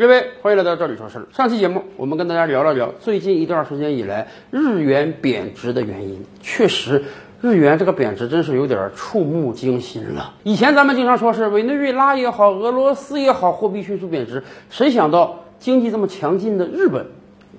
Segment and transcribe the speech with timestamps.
[0.00, 1.26] 各位，欢迎来到这里说事儿。
[1.30, 6.24] 上期节目我们跟大家聊了聊最近一段时间以来日元贬值的原因。
[6.40, 7.04] 确实，
[7.42, 10.36] 日元这个贬值真是有点触目惊心了。
[10.42, 17.08] 以前咱们经常说是委内瑞拉也好，俄罗斯也好，货币迅速贬值，谁想到经济这么强劲的日本，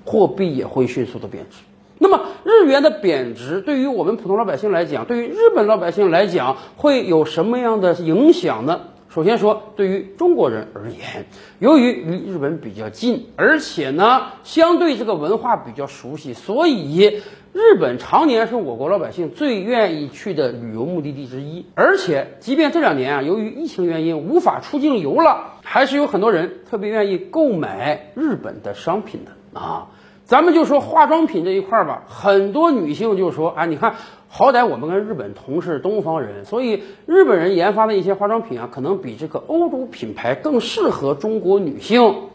[0.03, 1.57] 货币也会迅速的贬值。
[1.99, 8.81] 那么日元的贬值对于我们普通老百姓来讲，对于日本老百姓来讲，会有什么样的影响呢？
[9.13, 11.25] 首先说，对于中国人而言，
[11.59, 21.65] 由于离日本比较近，而且呢，相对这个文化比较熟悉，所以日本常年是我国老百姓最愿意去的旅游目的地之一。
[21.75, 29.89] 而且，即便这两年啊，由于疫情原因无法出境游了，还是有很多人特别愿意购买日本的商品的啊。
[30.31, 33.95] 咱们就说化妆品这一块儿吧，很多女性就说啊，你看。
[34.33, 42.29] 好歹我们跟日本同是东方人，所以日本人研发的一些化妆品啊，可能比这个欧洲品牌更适合中国女性。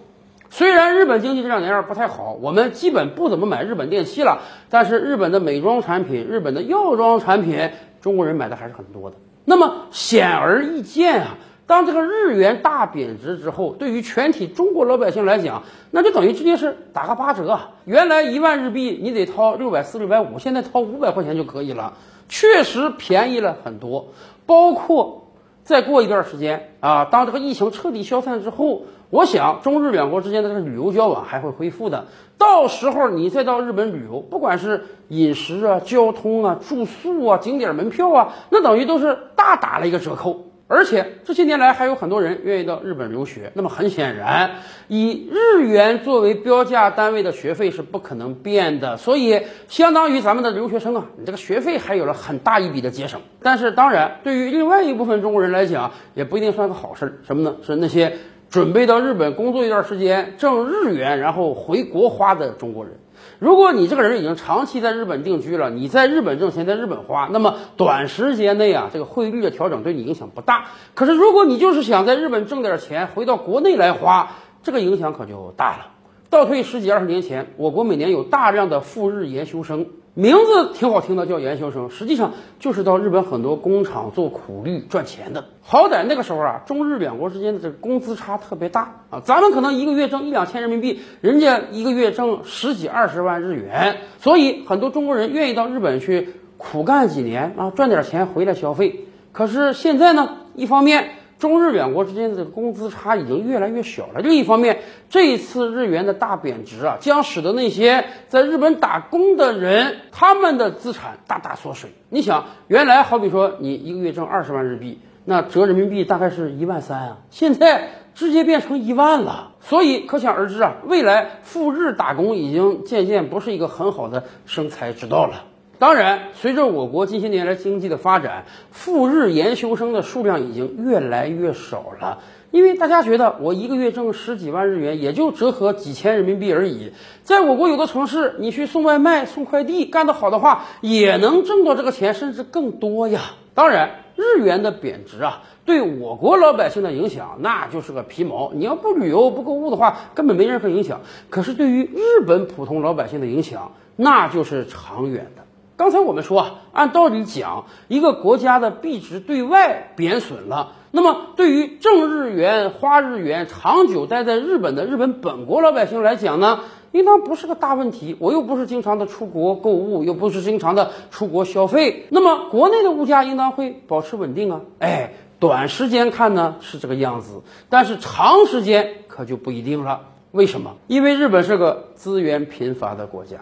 [0.51, 7.71] 虽然日本经济这两年不太好，我们基本不怎么买日本电器了，但是日本的美妆产品、日本的药妆产品，
[8.03, 9.17] 中国人买的还是很多的。
[9.47, 11.39] 那么显而易见啊。
[11.67, 17.59] 当这个日元大贬值之后，对于全体中国老百姓来讲，那就等于直接是打个八折。
[17.85, 21.95] 原来一万日币你得掏六百四、六百五，现在掏五百块钱就可以了，
[22.29, 24.07] 确实便宜了很多。
[24.47, 25.25] 包括
[25.65, 32.07] 再过一段时间啊，当这个疫情彻底消散之后，我想中日两国之间的这个旅游交往还会恢复的。
[32.39, 40.46] 到时候你再到日本旅游，不管是饮食啊、交通啊、住宿啊、景点门票啊，那等于都是大打了一个折扣。
[40.69, 44.51] 而且这些年来还有很多人愿意到日本留学，那么很显然，
[44.89, 53.21] 以日元作为标价单位的学费是不可能变的，所以相当于咱们的留学生啊，你这个学费还有了很大一笔的节省。
[53.41, 57.21] 但是当然，对于另外一部分中国人来讲，也不一定算个好事。
[57.25, 57.57] 什么呢？
[57.65, 58.13] 是那些
[58.51, 62.93] 准备到日本工作一段时间挣日元，然后回国花的中国人。
[63.39, 70.67] 如果你这个人已经长期在日本定居了，你在日本挣钱，在日本花，那么短时间内啊，这个汇率的调整对你影响不大。
[70.95, 74.33] 可是如果你就是想在日本挣点钱，回到国内来花，
[74.63, 75.87] 这个影响可就大了。
[76.31, 79.87] 倒退十几二十年前，我国每年有大量的赴日研修生。
[80.19, 85.45] 名字挺好听的，叫研究生，实际上就是到日本很多工厂做苦力赚钱的。
[85.61, 99.05] 好歹那个时候啊，中日两国之间的这个工资差特别大啊，咱们可能一个月挣一两千人民币，人家一个月挣十几二十万日元，所以很多中国人愿意到日本去苦干几年啊，赚点钱回来消费。
[99.33, 101.11] 可是现在呢，一方面。
[101.39, 104.21] 中日两国之间的工资差已经越来越小了。
[104.21, 111.91] 另一方面，这一次日元的大贬值啊，将使得那些在日本打工的人他们的资产大大缩水。
[112.09, 119.53] 你想，原来好比说你一个月挣二十万日币，那折人民币大概是一万三啊，现在直接变成一万了。
[119.61, 125.45] 所以可想而知啊，未来赴日打工已经渐渐不是一个很好的生财之道了。
[125.79, 132.21] 当然，随着我国近些年来经济的发展，赴日研修生的数量已经越来越少了。
[132.51, 136.93] 因为大家觉得我一个月挣十几万日元，也就折合几千人民币而已。
[137.23, 143.21] 在我国有的城市，你去送外卖、送快递，干得好的话，也能挣到这个钱，甚至更多呀。
[143.53, 148.53] 当然，日元的贬值啊，对我国老百姓的影响那就是个皮毛。
[148.55, 151.03] 你要不旅游、不购物的话，根本没任何影响。
[151.29, 155.43] 可是对于日本普通老百姓的影响，那就是长远的。
[155.77, 166.61] 刚才我们说啊，按道理讲，一个国家的币值对外贬损了，那么对于挣日元、花日元、长久待在日本的日本本国老百姓来讲呢，
[166.93, 168.17] 应当不是个大问题。
[168.19, 174.63] 我又不是经常的出国购物，又不是经常的出国消费，那么国内的物价应当会保持稳定啊。
[174.79, 180.01] 哎，短时间看呢是这个样子，但是长时间可就不一定了。
[180.33, 180.77] 为什么？
[180.87, 183.41] 因为日本是个资源贫乏的国家。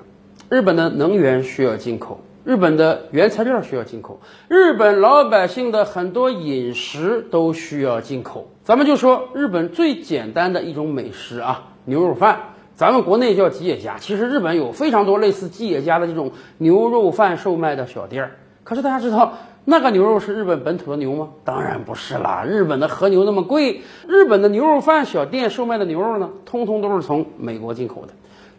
[0.54, 8.46] 日本的能源需要进口，日本的原材料需要进口，日本老百姓的很多饮食都需要进口。
[8.62, 12.38] 咱们就说日本最简单的一种美食啊，牛肉饭，
[12.76, 18.36] 咱们国内叫吉野家，其实日本有非常多类似吉野家的这种牛肉饭售卖的小店儿。
[18.62, 19.32] 可是大家知道
[19.64, 21.30] 那个牛肉是日本本土的牛吗？
[21.42, 28.12] 当然不是啦，日本的和牛那么贵，日本的牛肉饭小店售卖的牛肉呢，通通都是从美国进口的。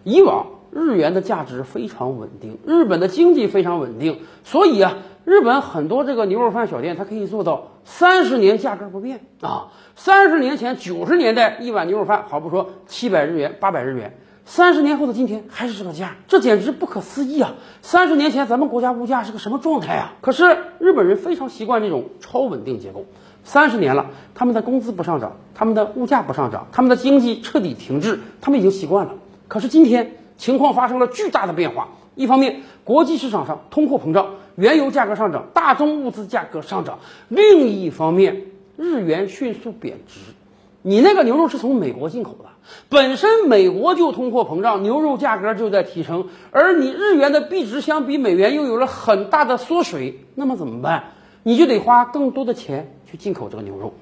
[0.04, 0.46] 以往。
[0.76, 9.72] 日元的价值非常稳定，日本的经济非常稳定，所以啊，日本很多这个牛肉饭小店，它可以做到三十年价格不变啊。
[9.96, 17.56] 三十年前九十年代一碗牛肉饭，好不说七百日元、八百日元，三十年后的今天还是这个价，这简直不可思议啊！
[17.82, 20.16] 三十年前咱们国家物价是个什么状态啊？
[20.20, 23.06] 可是日本人非常习惯这种超稳定结构。
[23.46, 29.14] 三十年了，他们的工资不上涨，他们的物价不上涨，他们的经济彻底停滞，他们已经习惯了。
[29.48, 37.00] 可是今天情况发生了巨大的变化，一方面国际市场上通货膨胀，原油价格上涨，大宗物资价格上涨；
[37.30, 38.44] 另一方面，
[38.78, 40.20] 日元迅速贬值。
[40.82, 42.46] 你那个牛肉是从美国进口的，
[42.90, 51.06] 本身美国就通货膨胀，牛肉价格就在提升，而你日元的币值相比美元又有了很大的缩水，那么怎么办？
[51.42, 53.94] 你就得花更多的钱去进口这个牛肉。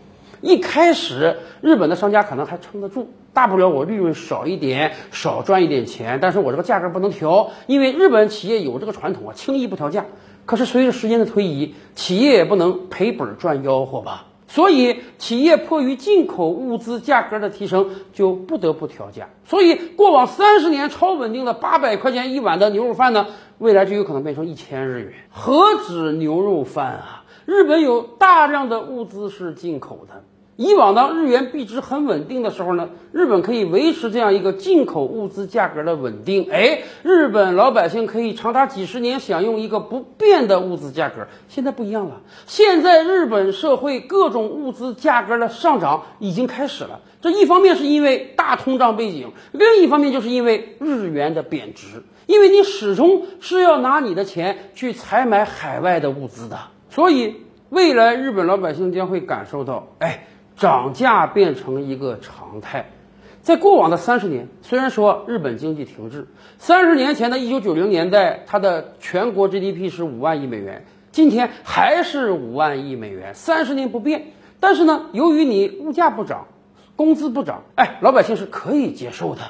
[0.42, 10.06] 一开始，日本的商家可能还撑得住，大不了我利润少一点，少赚一点钱，但是我这个价格不能调，因为日本企业有这个传统啊，轻易不调价。
[10.46, 14.28] 可是随着时间的推移，企业也不能赔本赚吆喝吧。
[14.46, 19.30] 所以，企业迫于进口物资价格的提升，就不得不调价。
[19.46, 23.26] 所以，过往三十年超稳定的八百块钱一碗的牛肉饭呢，
[23.58, 25.14] 未来就有可能变成一千日元。
[25.32, 27.24] 何止牛肉饭啊！
[27.46, 30.24] 日本有大量的物资是进口的。
[30.56, 36.48] 以往当，日元币值很稳定的时候呢，日本可以维持这样一个进口物资价格的稳定。
[36.52, 41.26] 哎，日本老百姓可以长达几十年享用一个不变的物资价格。
[41.48, 47.00] 现在不一样了，现在日本社会各种物资价格的上涨已经开始了。
[47.20, 52.04] 这一方面是因为大通胀背景，另一方面就是因为日元的贬值。
[52.28, 56.60] 因为你始终是要拿你的钱去采买海外的物资的，
[56.92, 57.38] 所以
[57.70, 60.28] 未来日本老百姓将会感受到，哎。
[60.64, 62.90] 涨价变成一个常态，
[63.42, 66.26] 在过往的三十年，虽然说日本经济停滞，
[66.58, 74.28] 三十年前的一九九零年代，它的全国 GDP 是五万亿美元，今天还是五万亿美元，三十年不变。
[74.62, 76.48] 但是呢，由于你物价不涨，
[76.96, 79.42] 工资不涨，哎，老百姓是可以接受的。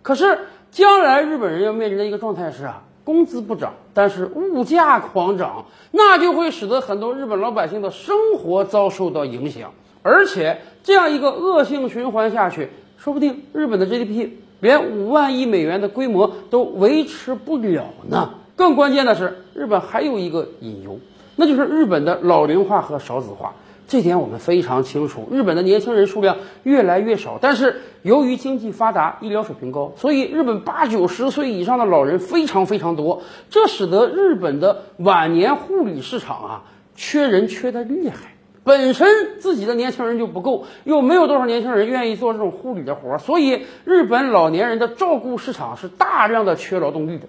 [0.00, 0.38] 可是
[0.70, 9.72] 将来日本人要面临的一个状态是啊，工资不涨，但是物价狂涨，那就会使得很多日本老百姓的生活遭受到影响。
[10.02, 12.68] 而且这样一个恶性循环下去，
[12.98, 14.28] 说不定日本的 GDP
[14.60, 18.34] 连五万亿美元的规模都维持不了呢。
[18.54, 20.98] 更关键的是，日本还有一个隐忧，
[21.36, 23.54] 那就是日本的老龄化和少子化。
[23.88, 27.38] 这点我们非常清楚，日本的年轻人数量越来越少。
[27.40, 36.62] 但是由于经济发达、医疗水平高，所以日本八九十岁以上的老人非常非常多，这使得日本的晚年护理市场啊
[36.94, 38.34] 缺人缺的厉害。
[38.64, 47.26] 本身自己的年轻人就不够，又没有多少年轻人愿意做这种护理的活儿，所以日本老年人的照顾市场是大量的缺劳动力的。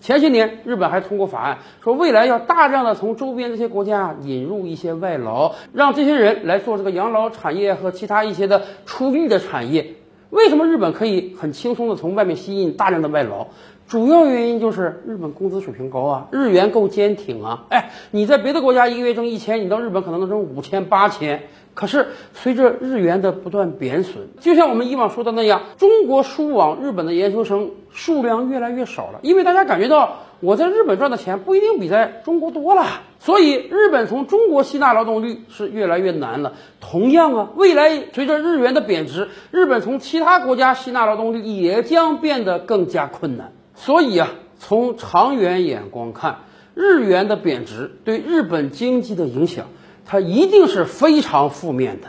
[0.00, 9.94] 前些年，日本还通过法案，说未来要大量的从周边这些国家引入一些外劳，让这些人来做这个养老产业和其他一些的出力的产业。
[10.30, 13.48] 为什么日本可以很轻松的从外面吸引大量的外劳？
[13.90, 17.64] 主要原因就是日本工资水平高啊，日元够坚挺啊。
[17.70, 21.42] 哎，你在别的国家一个月挣一千，你到日本可能能挣五千八千。
[21.74, 32.84] 可是随着日元的不断贬损，就像我们以往说的那样，中国输往日本的研究生数量越来越少了，因为大家感觉到我在日本赚的钱不一定比在中国多了，
[33.18, 36.52] 所以日本从中国吸纳劳动力是越来越难了。
[36.80, 43.50] 同样啊，未来随着日元的贬值，日本从其他国家吸纳劳动力也将变得更加困难。
[43.82, 44.28] 所以啊，
[44.58, 46.40] 从长远眼光看，
[46.74, 49.68] 日元的贬值对日本经济的影响，
[50.04, 52.08] 它一定是非常负面的。